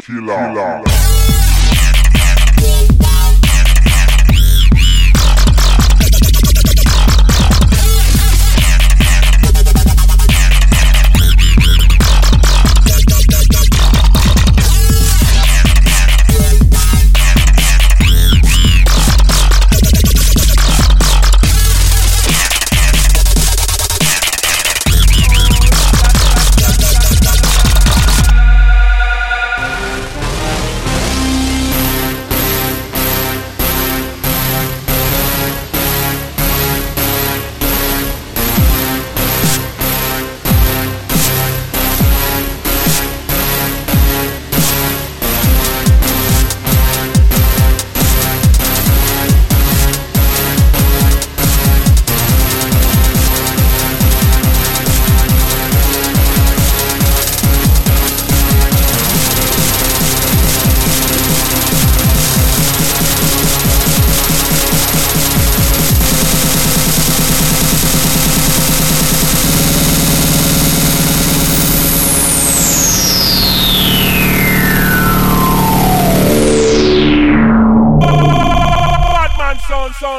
feel, 0.00 0.22
feel, 0.22 0.54
feel, 0.54 0.89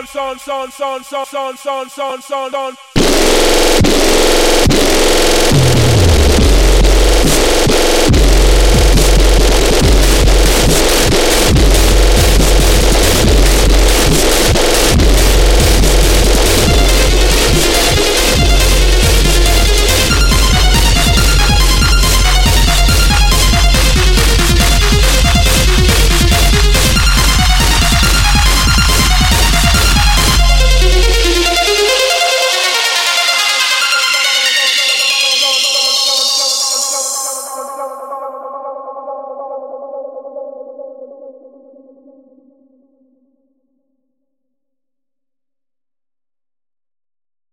son, 0.07 0.39
son, 0.39 0.71
son, 0.71 1.03
son, 1.03 1.03
son, 1.03 1.25
son, 1.25 1.57
son, 1.57 1.89
son, 1.89 2.21
son, 2.21 2.51
son. 2.51 2.75